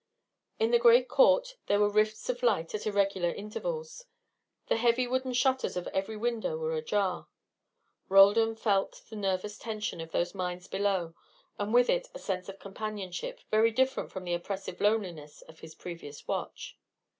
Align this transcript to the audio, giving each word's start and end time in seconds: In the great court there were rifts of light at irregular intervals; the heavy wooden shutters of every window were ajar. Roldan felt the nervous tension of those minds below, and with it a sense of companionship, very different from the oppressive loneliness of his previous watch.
In 0.57 0.71
the 0.71 0.79
great 0.79 1.07
court 1.07 1.57
there 1.67 1.79
were 1.79 1.87
rifts 1.87 2.27
of 2.27 2.41
light 2.41 2.73
at 2.73 2.87
irregular 2.87 3.29
intervals; 3.31 4.05
the 4.65 4.75
heavy 4.77 5.05
wooden 5.05 5.31
shutters 5.31 5.77
of 5.77 5.85
every 5.89 6.17
window 6.17 6.57
were 6.57 6.73
ajar. 6.75 7.27
Roldan 8.09 8.55
felt 8.55 9.03
the 9.11 9.15
nervous 9.15 9.59
tension 9.59 10.01
of 10.01 10.09
those 10.11 10.33
minds 10.33 10.67
below, 10.67 11.13
and 11.59 11.71
with 11.71 11.87
it 11.87 12.07
a 12.15 12.17
sense 12.17 12.49
of 12.49 12.57
companionship, 12.57 13.41
very 13.51 13.69
different 13.69 14.11
from 14.11 14.23
the 14.23 14.33
oppressive 14.33 14.81
loneliness 14.81 15.43
of 15.43 15.59
his 15.59 15.75
previous 15.75 16.27
watch. 16.27 16.79